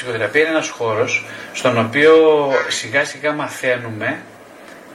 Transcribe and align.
ψυχοθεραπεία 0.00 0.40
είναι 0.40 0.50
ένας 0.50 0.68
χώρος 0.68 1.24
στον 1.52 1.78
οποίο 1.78 2.14
σιγά 2.68 3.04
σιγά 3.04 3.32
μαθαίνουμε 3.32 4.20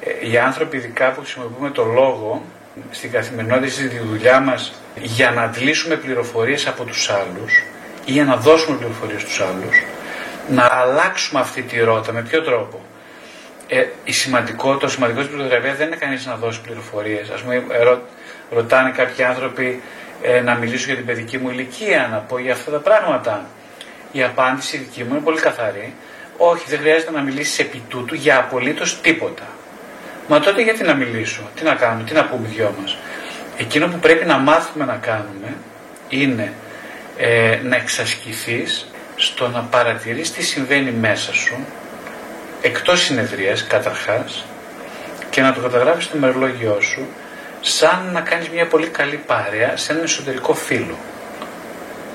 ε, 0.01 0.29
οι 0.29 0.38
άνθρωποι 0.38 0.78
ειδικά 0.78 1.12
που 1.12 1.20
χρησιμοποιούμε 1.20 1.70
το 1.70 1.83
λόγο 1.83 2.43
στην 2.92 3.11
καθημερινότητα 3.11 3.71
στη 3.71 3.87
δουλειά 3.87 4.39
μας 4.39 4.81
για 5.01 5.31
να 5.31 5.41
αντλήσουμε 5.41 5.95
πληροφορίες 5.95 6.67
από 6.67 6.83
τους 6.83 7.09
άλλους 7.09 7.63
ή 8.05 8.11
για 8.11 8.23
να 8.23 8.36
δώσουμε 8.36 8.77
πληροφορίες 8.77 9.21
στους 9.21 9.41
άλλους 9.41 9.83
να 10.49 10.68
αλλάξουμε 10.71 11.39
αυτή 11.39 11.61
τη 11.61 11.79
ρότα. 11.79 12.11
Με 12.11 12.21
ποιο 12.21 12.41
τρόπο; 12.41 12.81
Ε, 13.67 13.85
η 14.03 14.11
σημαντικό, 14.11 14.77
το 14.77 14.87
σημαντικό 14.87 15.19
της 15.19 15.29
ψυχοθεραπείας 15.29 15.77
δεν 15.77 15.87
είναι 15.87 15.95
κανείς 15.95 16.25
να 16.25 16.35
δώσει 16.35 16.61
πληροφορίες. 16.61 17.29
Ας 17.29 17.41
πούμε 17.41 17.63
ρω, 17.83 18.01
ρωτάνε 18.51 18.91
κάποιοι 18.91 19.23
άνθρωποι 19.23 19.81
ε, 20.21 20.41
να 20.41 20.55
μιλήσω 20.55 20.85
για 20.85 20.95
την 20.95 21.05
παιδική 21.05 21.37
μου 21.37 21.49
ηλικία, 21.49 22.09
να 22.11 22.17
πω 22.17 22.39
για 22.39 22.53
αυτά 22.53 22.71
τα 22.71 22.77
πράγματα. 22.77 23.45
Η 24.11 24.23
απάντηση 24.23 24.77
δική 24.77 25.03
μου 25.03 25.09
είναι 25.11 25.23
πολύ 25.23 25.39
καθαρή. 25.39 25.93
Όχι, 26.38 26.65
δεν 26.67 26.79
χρειάζεται 26.79 27.11
να 27.11 27.21
μιλήσεις 27.21 27.59
επί 27.59 27.81
τούτου 27.89 28.16
για 28.16 28.38
απολύτως 28.38 29.02
τίποτα. 29.02 29.43
Μα 30.27 30.39
τότε 30.39 30.61
γιατί 30.61 30.84
να 30.84 30.93
μιλήσω, 30.93 31.41
τι 31.55 31.63
να 31.63 31.75
κάνουμε, 31.75 32.03
τι 32.03 32.13
να 32.13 32.25
πούμε 32.25 32.47
δυο 32.47 32.75
μας; 32.81 32.97
Εκείνο 33.57 33.88
που 33.88 33.99
πρέπει 33.99 34.25
να 34.25 34.38
μάθουμε 34.38 34.85
να 34.85 34.95
κάνουμε 34.95 35.55
είναι 36.09 36.53
ε, 37.17 37.59
να 37.63 37.75
εξασκηθείς 37.75 38.88
στο 39.16 39.47
να 39.47 39.61
παρατηρείς 39.61 40.31
τι 40.31 40.44
συμβαίνει 40.44 40.91
μέσα 40.91 41.33
σου, 41.33 41.66
εκτός 42.61 43.02
συνεδρίας 43.02 43.67
καταρχάς, 43.67 44.45
και 45.30 45.41
να 45.41 45.53
το 45.53 45.59
καταγράφεις 45.59 46.03
στο 46.03 46.17
μερολόγιό 46.17 46.81
σου, 46.81 47.08
σαν 47.61 48.09
να 48.13 48.22
κάνεις 48.22 48.49
μια 48.49 48.67
πολύ 48.67 48.88
καλή 48.88 49.16
παρέα 49.25 49.77
σε 49.77 49.91
έναν 49.91 50.03
εσωτερικό 50.03 50.53
φίλο. 50.53 50.97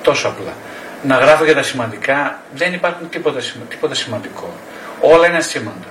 Τόσο 0.03 0.29
απλά. 0.29 0.53
Να 1.03 1.17
γράφω 1.17 1.45
για 1.45 1.55
τα 1.55 1.63
σημαντικά, 1.63 2.43
δεν 2.55 2.73
υπάρχουν 2.73 3.09
τίποτα, 3.09 3.41
τίποτα 3.69 3.95
σημαντικό. 3.95 4.53
Όλα 5.01 5.27
είναι 5.27 5.37
ασήμαντα. 5.37 5.89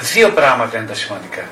Δύο 0.00 0.28
πράγματα 0.28 0.78
είναι 0.78 0.86
τα 0.86 0.94
σημαντικά. 0.94 1.42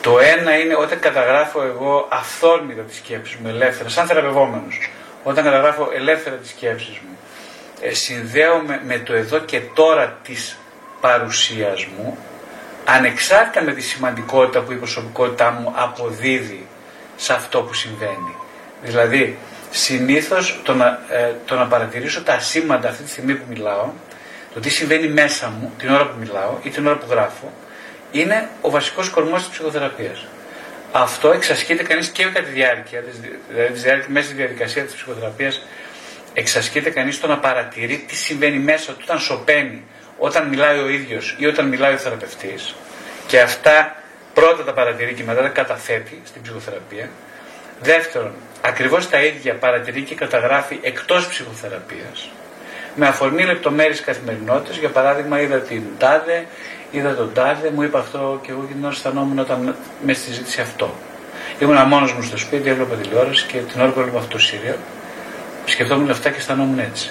Το 0.00 0.18
ένα 0.18 0.58
είναι 0.58 0.76
όταν 0.76 1.00
καταγράφω 1.00 1.62
εγώ 1.62 2.08
αυθόρμητα 2.10 2.82
τη 2.82 2.94
σκέψη 2.94 3.38
μου, 3.42 3.48
ελεύθερα, 3.48 3.88
σαν 3.88 4.06
θεραπευόμενος. 4.06 4.90
Όταν 5.22 5.44
καταγράφω 5.44 5.90
ελεύθερα 5.94 6.36
τη 6.36 6.48
σκέψη 6.48 7.00
μου, 7.08 7.18
ε, 7.80 7.94
συνδέω 7.94 8.62
με, 8.84 8.98
το 8.98 9.14
εδώ 9.14 9.38
και 9.38 9.60
τώρα 9.74 10.18
της 10.22 10.58
παρουσίας 11.00 11.84
μου, 11.84 12.18
ανεξάρτητα 12.84 13.62
με 13.64 13.72
τη 13.72 13.80
σημαντικότητα 13.80 14.60
που 14.60 14.72
η 14.72 14.76
προσωπικότητά 14.76 15.50
μου 15.50 15.72
αποδίδει 15.76 16.66
σε 17.16 17.32
αυτό 17.32 17.62
που 17.62 17.74
συμβαίνει. 17.74 18.36
Δηλαδή, 18.82 19.38
συνήθως 19.70 20.60
το, 20.64 20.74
να, 20.74 21.00
ε, 21.10 21.32
το 21.46 21.54
να 21.54 21.66
παρατηρήσω 21.66 22.22
τα 22.22 22.32
ασήμαντα 22.32 22.88
αυτή 22.88 23.02
τη 23.02 23.10
στιγμή 23.10 23.34
που 23.34 23.44
μιλάω, 23.48 23.90
το 24.54 24.60
τι 24.60 24.68
συμβαίνει 24.68 25.08
μέσα 25.08 25.48
μου 25.48 25.72
την 25.78 25.90
ώρα 25.90 26.06
που 26.06 26.18
μιλάω 26.18 26.58
ή 26.62 26.70
την 26.70 26.86
ώρα 26.86 26.96
που 26.96 27.06
γράφω, 27.10 27.52
είναι 28.12 28.48
ο 28.60 28.70
βασικός 28.70 29.08
κορμός 29.08 29.40
της 29.40 29.48
ψυχοθεραπείας. 29.48 30.26
Αυτό 30.92 31.32
εξασκείται 31.32 31.82
κανείς 31.82 32.08
και 32.08 32.24
κατά 32.24 32.40
τη 32.40 32.50
διάρκεια, 32.50 33.02
δηλαδή 33.48 34.04
μέσα 34.08 34.26
στη 34.26 34.34
διαδικασία 34.34 34.82
της 34.82 34.94
ψυχοθεραπείας, 34.94 35.62
εξασκείται 36.34 36.90
κανείς 36.90 37.20
το 37.20 37.26
να 37.26 37.38
παρατηρεί 37.38 38.04
τι 38.08 38.14
συμβαίνει 38.16 38.58
μέσα 38.58 38.92
του 38.92 39.00
όταν 39.02 39.18
σωπαίνει, 39.18 39.84
όταν 40.18 40.48
μιλάει 40.48 40.78
ο 40.78 40.88
ίδιος 40.88 41.36
ή 41.38 41.46
όταν 41.46 41.68
μιλάει 41.68 41.94
ο 41.94 41.96
θεραπευτής. 41.96 42.74
Και 43.26 43.40
αυτά 43.40 43.96
πρώτα 44.34 44.64
τα 44.64 44.72
παρατηρεί 44.72 45.14
και 45.14 45.22
μετά 45.24 45.42
τα 45.42 45.48
καταθέτει 45.48 46.20
στην 46.24 46.42
ψυχοθεραπεία. 46.42 47.08
Δεύτερον, 47.80 48.32
ακριβώς 48.60 49.08
τα 49.08 49.22
ίδια 49.22 49.54
παρατηρεί 49.54 50.02
και 50.02 50.14
καταγράφει 50.14 50.78
εκτός 50.82 51.28
ψυχοθεραπείας. 51.28 52.30
Με 52.94 53.06
αφορμή 53.06 53.44
λεπτομέρειες 53.44 54.00
καθημερινότητας, 54.00 54.76
για 54.76 54.88
παράδειγμα, 54.88 55.40
είδα 55.40 55.58
την 55.58 55.82
τάδε, 55.98 56.46
είδα 56.90 57.14
τον 57.14 57.32
τάδε, 57.32 57.70
μου 57.70 57.82
είπα 57.82 57.98
αυτό 57.98 58.40
και 58.42 58.50
εγώ 58.50 58.64
και 58.68 58.72
την 58.72 58.84
ώρα 58.84 58.92
αισθανόμουν 58.92 59.38
όταν 59.38 59.76
με 60.04 60.12
στη 60.12 60.24
συζήτηση 60.24 60.60
αυτό. 60.60 60.94
Ήμουν 61.58 61.86
μόνος 61.86 62.12
μου 62.12 62.22
στο 62.22 62.38
σπίτι, 62.38 62.68
έβλεπα 62.68 62.94
τηλεόραση 62.94 63.46
και 63.46 63.58
την 63.58 63.80
ώρα 63.80 63.90
που 63.90 64.00
έβλεπα 64.00 64.18
αυτό 64.18 64.30
το 64.30 64.38
σύριο, 64.38 64.76
σκεφτόμουν 65.64 66.10
αυτά 66.10 66.30
και 66.30 66.38
αισθανόμουν 66.38 66.78
έτσι. 66.78 67.10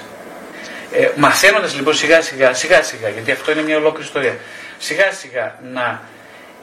Ε, 0.91 1.09
Μαθαίνοντας 1.15 1.75
λοιπόν 1.75 1.93
σιγά 1.93 2.21
σιγά, 2.21 2.53
σιγά 2.53 2.83
σιγά, 2.83 3.09
γιατί 3.09 3.31
αυτό 3.31 3.51
είναι 3.51 3.61
μια 3.61 3.77
ολόκληρη 3.77 4.05
ιστορία, 4.05 4.37
σιγά 4.77 5.11
σιγά 5.11 5.55
να 5.73 6.01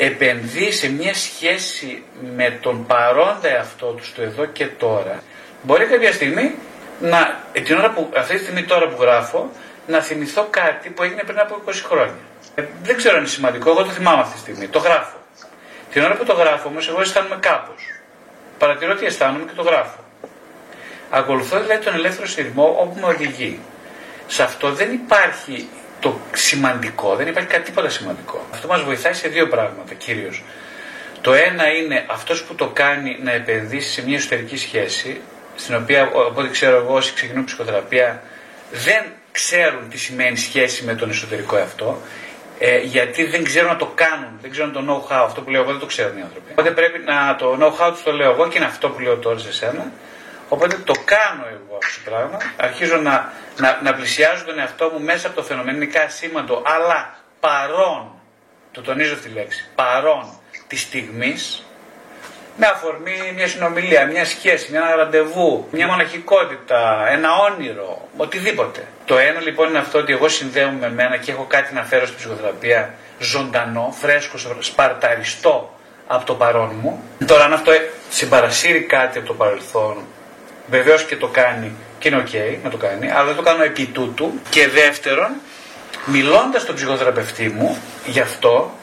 επενδύει 0.04 0.72
σε 0.72 0.88
μια 0.88 1.14
σχέση 1.14 2.02
με 2.36 2.58
τον 2.60 2.86
παρόντα 2.86 3.48
εαυτό 3.48 3.86
τους 3.86 4.06
στο 4.06 4.22
εδώ 4.22 4.44
και 4.44 4.66
τώρα, 4.66 5.22
μπορεί 5.62 5.84
κάποια 5.84 6.12
στιγμή 6.12 6.54
να, 7.00 7.40
την 7.52 7.78
ώρα 7.78 7.90
που, 7.90 8.10
αυτή 8.16 8.36
τη 8.36 8.42
στιγμή 8.42 8.64
τώρα 8.64 8.88
που 8.88 9.02
γράφω, 9.02 9.50
να 9.86 10.00
θυμηθώ 10.00 10.46
κάτι 10.50 10.88
που 10.88 11.02
έγινε 11.02 11.22
πριν 11.26 11.38
από 11.38 11.60
20 11.66 11.70
χρόνια. 11.84 12.14
Ε, 12.54 12.64
δεν 12.82 12.96
ξέρω 12.96 13.14
αν 13.14 13.20
είναι 13.20 13.28
σημαντικό, 13.28 13.70
εγώ 13.70 13.82
το 13.82 13.90
θυμάμαι 13.90 14.20
αυτή 14.20 14.34
τη 14.34 14.40
στιγμή. 14.40 14.68
Το 14.68 14.78
γράφω. 14.78 15.16
Την 15.92 16.02
ώρα 16.02 16.14
που 16.14 16.24
το 16.24 16.32
γράφω 16.32 16.69
όμως, 16.69 16.88
εγώ 16.88 17.00
αισθάνομαι 17.00 17.36
κάπως. 17.40 17.82
Παρατηρώ 18.58 18.94
τι 18.94 19.06
αισθάνομαι 19.06 19.44
και 19.44 19.54
το 19.54 19.62
γράφω. 19.62 19.98
Ακολουθώ 21.10 21.60
δηλαδή 21.60 21.84
τον 21.84 21.94
ελεύθερο 21.94 22.26
σειρμό 22.26 22.76
όπου 22.80 23.00
με 23.00 23.06
οδηγεί. 23.06 23.60
Σε 24.26 24.42
αυτό 24.42 24.72
δεν 24.72 24.92
υπάρχει 24.92 25.69
το 26.02 26.20
σημαντικό, 26.32 27.16
δεν 27.16 27.26
υπάρχει 27.26 27.48
κάτι 27.48 27.64
τίποτα 27.64 27.88
σημαντικό. 27.88 28.46
Αυτό 28.52 28.68
μας 28.68 28.82
βοηθάει 28.82 29.12
σε 29.12 29.28
δύο 29.28 29.48
πράγματα 29.48 29.94
κυρίως. 29.94 30.42
Το 31.20 31.32
ένα 31.32 31.68
είναι 31.68 32.04
αυτός 32.06 32.42
που 32.42 32.54
το 32.54 32.66
κάνει 32.66 33.18
να 33.22 33.32
επενδύσει 33.32 33.90
σε 33.90 34.04
μια 34.04 34.16
εσωτερική 34.16 34.56
σχέση, 34.56 35.20
στην 35.54 35.74
οποία, 35.74 36.10
οπότε 36.12 36.48
ξέρω 36.48 36.76
εγώ, 36.76 36.94
όσοι 36.94 37.14
ξεκινούν 37.14 37.44
ψυχοθεραπεία, 37.44 38.22
δεν 38.70 39.04
ξέρουν 39.32 39.88
τι 39.88 39.98
σημαίνει 39.98 40.36
σχέση 40.36 40.84
με 40.84 40.94
τον 40.94 41.10
εσωτερικό 41.10 41.56
εαυτό 41.56 42.02
ε, 42.64 42.78
γιατί 42.78 43.24
δεν 43.24 43.44
ξέρουν 43.44 43.69
να 43.69 43.76
το 43.76 43.92
κάνουν, 43.94 44.38
δεν 44.40 44.50
ξέρουν 44.50 44.72
το 44.72 44.80
know-how. 44.88 45.24
Αυτό 45.24 45.40
που 45.40 45.50
λέω 45.50 45.62
εγώ 45.62 45.70
δεν 45.70 45.80
το 45.80 45.86
ξέρουν 45.86 46.19
οι 46.19 46.22
άνθρωποι. 46.22 46.50
Οπότε 46.50 46.70
πρέπει 46.70 46.98
να 46.98 47.36
το 47.36 47.58
know-how 47.60 47.90
τους 47.92 48.02
το 48.02 48.12
λέω 48.12 48.30
εγώ 48.30 48.48
και 48.48 48.56
είναι 48.58 48.66
αυτό 48.66 48.88
που 48.88 49.00
λέω 49.00 49.16
τώρα 49.16 49.38
σε 49.38 49.52
σένα. 49.52 49.92
Οπότε 50.54 50.76
το 50.84 50.94
κάνω 51.04 51.44
εγώ 51.48 51.78
αυτό 51.82 52.04
το 52.04 52.10
πράγμα. 52.10 52.38
Αρχίζω 52.56 52.96
να, 52.96 53.32
να, 53.56 53.80
να 53.82 53.94
πλησιάζω 53.94 54.44
τον 54.44 54.58
εαυτό 54.58 54.90
μου 54.92 55.00
μέσα 55.04 55.26
από 55.26 55.36
το 55.36 55.42
φαινομενικά 55.42 56.08
σήμαντο, 56.08 56.62
αλλά 56.64 57.16
παρόν, 57.40 58.10
το 58.72 58.80
τονίζω 58.80 59.14
αυτή 59.14 59.28
τη 59.28 59.34
λέξη, 59.34 59.64
παρόν 59.74 60.38
της 60.66 60.80
στιγμής, 60.80 61.66
με 62.56 62.66
αφορμή 62.66 63.32
μια 63.34 63.48
συνομιλία, 63.48 64.06
μια 64.06 64.24
σχέση, 64.24 64.70
μια 64.70 64.94
ραντεβού, 64.96 65.68
μια 65.70 65.86
μοναχικότητα, 65.86 67.08
ένα 67.08 67.28
όνειρο, 67.36 68.08
οτιδήποτε. 68.16 68.86
Το 69.04 69.19
ένα 69.19 69.40
λοιπόν 69.40 69.69
είναι 69.69 69.78
αυτό 69.78 69.98
ότι 69.98 70.12
εγώ 70.12 70.28
συνδέομαι 70.28 70.78
με 70.78 70.90
μένα 70.90 71.16
και 71.16 71.30
έχω 71.30 71.44
κάτι 71.48 71.74
να 71.74 71.82
φέρω 71.84 72.06
στην 72.06 72.19
ψυχοθεραπεία 72.19 72.94
ζωντανό, 73.19 73.94
φρέσκο, 74.00 74.38
σπαρταριστό 74.58 75.74
από 76.06 76.24
το 76.24 76.34
παρόν 76.34 76.78
μου. 76.82 77.02
Τώρα 77.26 77.44
αν 77.44 77.52
αυτό 77.52 77.72
συμπαρασύρει 78.08 78.80
κάτι 78.80 79.19
από 79.19 79.26
το 79.26 79.34
παρελθόν, 79.34 80.06
βεβαίως 80.72 81.05
και 81.05 81.16
το 81.16 81.27
κάνει 81.27 81.72
και 81.99 82.09
είναι 82.09 82.16
οκ 82.16 82.62
να 82.65 82.71
το 82.71 82.77
κάνει, 82.77 83.10
αλλά 83.10 83.25
δεν 83.25 83.37
το 83.37 83.43
κάνω 83.43 83.62
επί 83.62 83.87
τούτου. 83.87 84.41
Και 84.50 84.69
δεύτερον, 84.69 85.31
μιλώντας 86.05 86.62
στον 86.62 86.75
ψυχοθεραπευτή 86.75 87.49
μου 87.49 87.83
γι' 88.06 88.21
αυτό, 88.21 88.75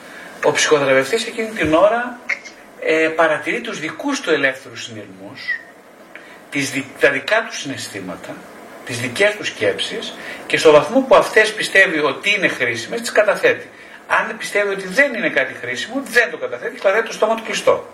ο 0.43 0.51
ψυχοθεραπευτής 0.51 1.25
εκείνη 1.25 1.47
την 1.47 1.73
ώρα 1.73 2.19
ε, 2.79 3.07
παρατηρεί 3.07 3.61
τους 3.61 3.79
δικούς 3.79 4.21
του 4.21 4.29
ελεύθερους 4.29 4.83
συνειρμούς, 4.83 5.41
τις, 6.49 6.83
τα 6.99 7.09
δικά 7.09 7.45
του 7.49 7.55
συναισθήματα, 7.55 8.35
τις 8.85 8.99
δικές 8.99 9.35
του 9.35 9.45
σκέψεις 9.45 10.13
και 10.47 10.57
στο 10.57 10.71
βαθμό 10.71 11.05
που 11.07 11.15
αυτές 11.15 11.53
πιστεύει 11.53 11.99
ότι 11.99 12.35
είναι 12.35 12.47
χρήσιμες, 12.47 13.01
τις 13.01 13.11
καταθέτει. 13.11 13.69
Αν 14.07 14.37
πιστεύει 14.37 14.69
ότι 14.73 14.87
δεν 14.87 15.13
είναι 15.13 15.29
κάτι 15.29 15.53
χρήσιμο, 15.61 16.01
δεν 16.05 16.31
το 16.31 16.37
καταθέτει 16.37 16.75
και 16.75 16.81
καταθέτει 16.81 17.07
το 17.07 17.13
στόμα 17.13 17.35
του 17.35 17.43
κλειστό. 17.43 17.87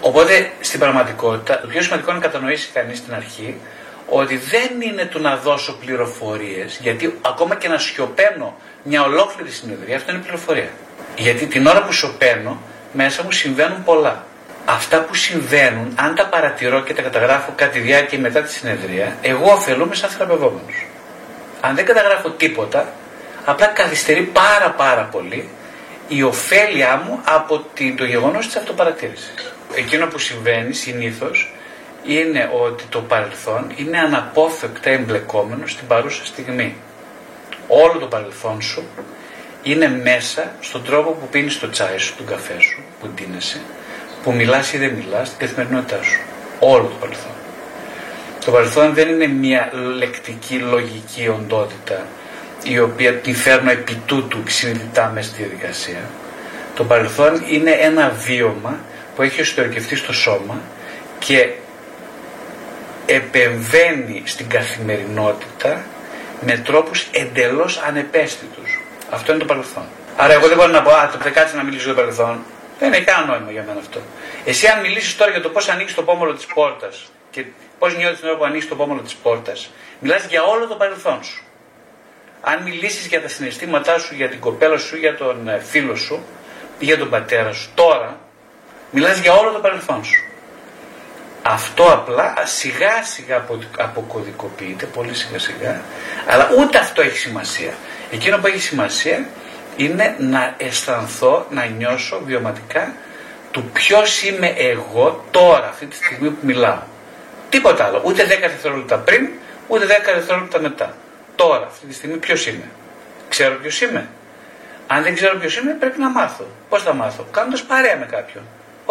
Οπότε 0.00 0.52
στην 0.60 0.80
πραγματικότητα 0.80 1.60
το 1.60 1.66
πιο 1.66 1.82
σημαντικό 1.82 2.10
είναι 2.10 2.18
να 2.18 2.26
κατανοήσει 2.26 2.70
κανείς 2.72 2.98
στην 2.98 3.14
αρχή 3.14 3.60
ότι 4.08 4.36
δεν 4.36 4.80
είναι 4.80 5.04
το 5.04 5.18
να 5.18 5.36
δώσω 5.36 5.76
πληροφορίες, 5.84 6.78
γιατί 6.82 7.18
ακόμα 7.22 7.54
και 7.54 7.68
να 7.68 7.78
σιωπαίνω 7.78 8.56
μια 8.82 9.02
ολόκληρη 9.02 9.50
συνεδρία, 9.50 9.96
αυτό 9.96 10.12
είναι 10.12 10.20
πληροφορία. 10.20 10.68
Γιατί 11.16 11.46
την 11.46 11.66
ώρα 11.66 11.82
που 11.82 11.92
σιωπαίνω, 11.92 12.62
μέσα 12.92 13.22
μου 13.22 13.30
συμβαίνουν 13.30 13.84
πολλά. 13.84 14.24
Αυτά 14.64 15.00
που 15.00 15.14
συμβαίνουν, 15.14 15.92
αν 15.96 16.14
τα 16.14 16.26
παρατηρώ 16.26 16.82
και 16.82 16.94
τα 16.94 17.02
καταγράφω 17.02 17.52
κάτι 17.56 17.78
διάρκεια 17.78 18.18
μετά 18.18 18.40
τη 18.40 18.52
συνεδρία, 18.52 19.16
εγώ 19.22 19.52
ωφελούμαι 19.52 19.94
σαν 19.94 20.10
θεραπευόμενος. 20.10 20.86
Αν 21.60 21.74
δεν 21.74 21.84
καταγράφω 21.84 22.30
τίποτα, 22.30 22.92
απλά 23.44 23.66
καθυστερεί 23.66 24.22
πάρα 24.22 24.70
πάρα 24.70 25.02
πολύ 25.02 25.48
η 26.08 26.22
ωφέλειά 26.22 27.02
μου 27.06 27.20
από 27.24 27.64
το 27.96 28.04
γεγονός 28.04 28.46
της 28.46 28.56
αυτοπαρατήρησης. 28.56 29.52
Εκείνο 29.78 30.06
που 30.06 30.18
συμβαίνει 30.18 30.72
συνήθως 30.74 31.52
είναι 32.04 32.50
ότι 32.62 32.84
το 32.88 33.00
παρελθόν 33.00 33.72
είναι 33.76 33.98
αναπόφευκτα 33.98 34.90
εμπλεκόμενο 34.90 35.66
στην 35.66 35.86
παρούσα 35.86 36.24
στιγμή. 36.24 36.74
Όλο 37.68 37.98
το 37.98 38.06
παρελθόν 38.06 38.62
σου 38.62 38.82
είναι 39.62 39.88
μέσα 39.88 40.52
στον 40.60 40.84
τρόπο 40.84 41.10
που 41.10 41.28
πίνεις 41.28 41.58
το 41.58 41.70
τσάι 41.70 41.98
σου, 41.98 42.16
τον 42.16 42.26
καφέ 42.26 42.60
σου, 42.60 42.82
που 43.00 43.08
ντύνεσαι, 43.08 43.60
που 44.22 44.32
μιλάς 44.32 44.72
ή 44.72 44.78
δεν 44.78 44.92
μιλάς 44.92 45.26
στην 45.26 45.38
καθημερινότητά 45.38 46.02
σου. 46.02 46.20
Όλο 46.58 46.84
το 46.84 46.94
παρελθόν. 47.00 47.32
Το 48.44 48.50
παρελθόν 48.50 48.94
δεν 48.94 49.08
είναι 49.08 49.26
μια 49.26 49.70
λεκτική, 49.96 50.58
λογική 50.58 51.28
οντότητα 51.28 52.06
η 52.62 52.78
οποία 52.78 53.14
τη 53.14 53.34
φέρνω 53.34 53.70
επί 53.70 54.02
τούτου 54.06 54.38
συνειδητά 54.46 55.10
μέσα 55.14 55.28
στη 55.28 55.42
διαδικασία. 55.42 56.10
Το 56.74 56.84
παρελθόν 56.84 57.42
είναι 57.48 57.70
ένα 57.70 58.08
βίωμα 58.10 58.78
που 59.18 59.24
έχει 59.24 59.40
εσωτερικευτεί 59.40 59.96
στο 59.96 60.12
σώμα 60.12 60.60
και 61.18 61.50
επεμβαίνει 63.06 64.22
στην 64.24 64.48
καθημερινότητα 64.48 65.84
με 66.40 66.56
τρόπους 66.56 67.06
εντελώς 67.12 67.78
ανεπαίσθητους. 67.78 68.80
Αυτό 69.10 69.30
είναι 69.30 69.40
το 69.40 69.46
παρελθόν. 69.46 69.84
Άρα 70.16 70.32
εγώ 70.32 70.48
δεν 70.48 70.56
μπορώ 70.56 70.70
να 70.70 70.82
πω, 70.82 70.90
α, 70.90 71.10
θα 71.20 71.30
κάτσε 71.30 71.56
να 71.56 71.62
μιλήσω 71.62 71.84
για 71.84 71.94
το 71.94 72.00
παρελθόν. 72.00 72.44
Δεν 72.78 72.92
έχει 72.92 73.04
κανένα 73.04 73.32
νόημα 73.32 73.50
για 73.50 73.64
μένα 73.66 73.78
αυτό. 73.78 74.00
Εσύ 74.44 74.66
αν 74.66 74.80
μιλήσεις 74.80 75.16
τώρα 75.16 75.30
για 75.30 75.40
το 75.40 75.48
πώς 75.48 75.68
ανοίξει 75.68 75.94
το 75.94 76.02
πόμολο 76.02 76.34
της 76.34 76.46
πόρτας 76.46 77.12
και 77.30 77.44
πώς 77.78 77.96
νιώθεις 77.96 78.18
την 78.18 78.28
ώρα 78.28 78.36
που 78.38 78.44
ανοίξει 78.44 78.68
το 78.68 78.74
πόμολο 78.74 79.00
της 79.00 79.14
πόρτας, 79.14 79.70
μιλάς 80.00 80.24
για 80.24 80.42
όλο 80.42 80.66
το 80.66 80.74
παρελθόν 80.74 81.22
σου. 81.22 81.42
Αν 82.40 82.62
μιλήσεις 82.62 83.06
για 83.06 83.22
τα 83.22 83.28
συναισθήματά 83.28 83.98
σου, 83.98 84.14
για 84.14 84.28
την 84.28 84.40
κοπέλα 84.40 84.78
σου, 84.78 84.96
για 84.96 85.16
τον 85.16 85.48
ε, 85.48 85.58
φίλο 85.58 85.96
σου 85.96 86.24
ή 86.78 86.84
για 86.84 86.98
τον 86.98 87.10
πατέρα 87.10 87.52
σου, 87.52 87.70
τώρα 87.74 88.18
μιλάς 88.90 89.18
για 89.18 89.32
όλο 89.32 89.50
το 89.50 89.58
παρελθόν 89.58 90.04
σου. 90.04 90.22
Αυτό 91.42 91.84
απλά 91.84 92.34
σιγά 92.44 93.02
σιγά 93.02 93.44
αποκωδικοποιείται, 93.78 94.86
πολύ 94.86 95.14
σιγά 95.14 95.38
σιγά, 95.38 95.80
αλλά 96.26 96.48
ούτε 96.58 96.78
αυτό 96.78 97.02
έχει 97.02 97.16
σημασία. 97.16 97.72
Εκείνο 98.10 98.38
που 98.38 98.46
έχει 98.46 98.60
σημασία 98.60 99.26
είναι 99.76 100.16
να 100.18 100.54
αισθανθώ, 100.56 101.46
να 101.50 101.64
νιώσω 101.64 102.20
βιωματικά 102.24 102.92
του 103.50 103.64
ποιος 103.72 104.22
είμαι 104.22 104.54
εγώ 104.56 105.24
τώρα, 105.30 105.68
αυτή 105.68 105.86
τη 105.86 105.96
στιγμή 105.96 106.30
που 106.30 106.46
μιλάω. 106.46 106.82
Τίποτα 107.48 107.84
άλλο. 107.84 108.02
Ούτε 108.04 108.24
10 108.24 108.26
δευτερόλεπτα 108.40 108.96
πριν, 108.96 109.28
ούτε 109.68 109.86
10 109.86 110.14
δευτερόλεπτα 110.14 110.60
μετά. 110.60 110.94
Τώρα, 111.36 111.66
αυτή 111.66 111.86
τη 111.86 111.94
στιγμή, 111.94 112.16
ποιος 112.16 112.46
είμαι. 112.46 112.68
Ξέρω 113.28 113.54
ποιος 113.54 113.80
είμαι. 113.80 114.08
Αν 114.86 115.02
δεν 115.02 115.14
ξέρω 115.14 115.38
ποιος 115.38 115.56
είμαι, 115.56 115.72
πρέπει 115.72 115.98
να 115.98 116.10
μάθω. 116.10 116.46
Πώς 116.68 116.82
θα 116.82 116.94
μάθω, 116.94 117.26
κάνοντας 117.30 117.62
παρέα 117.62 117.96
με 117.96 118.06
κάποιον. 118.10 118.42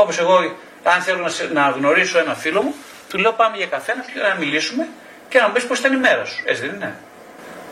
Όπως 0.01 0.19
εγώ, 0.19 0.35
αν 0.83 1.01
θέλω 1.01 1.29
να, 1.53 1.63
γνωρίσω 1.77 2.19
ένα 2.19 2.33
φίλο 2.33 2.61
μου, 2.61 2.73
του 3.09 3.17
λέω 3.17 3.31
πάμε 3.31 3.57
για 3.57 3.65
καφέ 3.65 3.93
να 4.29 4.35
μιλήσουμε 4.39 4.87
και 5.29 5.39
να 5.39 5.47
μου 5.47 5.53
πεις 5.53 5.65
πώς 5.65 5.79
ήταν 5.79 5.93
η 5.93 5.97
μέρα 5.97 6.25
σου. 6.25 6.43
Έτσι 6.45 6.61
δεν 6.61 6.75
είναι. 6.75 6.95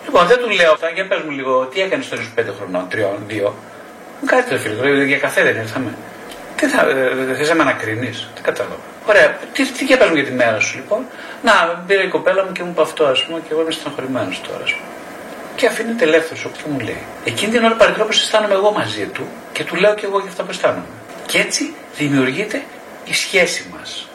Λοιπόν, 0.05 0.27
δεν 0.27 0.37
του 0.37 0.49
λέω, 0.49 0.77
για 0.93 1.07
πες 1.07 1.19
μου 1.25 1.31
λίγο, 1.31 1.65
τι 1.65 1.81
έκανες 1.81 2.05
στο 2.05 2.17
25 2.37 2.43
χρονών, 2.57 2.89
τριών, 2.89 3.17
δύο. 3.27 3.55
Κάτι 4.25 4.49
το 4.49 4.57
φίλο, 4.57 5.03
για 5.03 5.17
καφέ 5.17 5.43
δεν 5.43 5.55
ήρθαμε. 5.55 5.97
Τι 6.55 6.65
θα, 6.67 6.81
ε, 6.89 7.35
θες 7.37 7.49
να 7.49 7.55
με 7.55 7.61
ανακρίνεις, 7.61 8.29
τι 8.35 8.41
κατάλαβα. 8.41 8.75
Ωραία, 9.05 9.37
τι, 9.53 9.71
τι 9.71 9.85
για 9.85 9.97
πες 9.97 10.07
μου 10.07 10.15
για 10.15 10.25
τη 10.25 10.31
μέρα 10.31 10.59
σου 10.59 10.75
λοιπόν. 10.75 11.05
Να, 11.43 11.83
πήρε 11.87 12.03
η 12.03 12.07
κοπέλα 12.07 12.43
μου 12.45 12.51
και 12.51 12.63
μου 12.63 12.69
είπε 12.71 12.81
αυτό, 12.81 13.05
ας 13.05 13.23
πούμε, 13.25 13.39
και 13.39 13.49
εγώ 13.51 13.61
είμαι 13.61 13.71
στεναχωρημένο 13.71 14.31
τώρα, 14.47 14.63
ας 14.63 14.73
πούμε. 14.73 14.89
Και 15.55 15.65
αφήνεται 15.67 16.03
ελεύθερος 16.03 16.45
όπως 16.45 16.61
μου 16.63 16.79
λέει. 16.79 17.03
Εκείνη 17.25 17.51
την 17.51 17.63
ώρα 17.63 17.75
παρατηρώ 17.75 18.05
πω 18.05 18.11
αισθάνομαι 18.11 18.53
εγώ 18.53 18.71
μαζί 18.71 19.05
του 19.05 19.27
και 19.51 19.63
του 19.63 19.75
λέω 19.75 19.93
και 19.93 20.05
εγώ 20.05 20.19
για 20.19 20.29
αυτά 20.29 20.43
που 20.43 20.51
αισθάνομαι. 20.51 20.85
Και 21.25 21.39
έτσι 21.39 21.73
δημιουργείται 21.97 22.63
η 23.05 23.13
σχέση 23.13 23.69
μας. 23.71 24.09